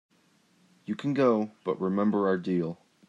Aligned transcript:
You 0.85 0.95
can 0.95 1.13
go, 1.13 1.51
but 1.63 1.79
remember 1.79 2.27
our 2.27 2.39
deal. 2.39 2.79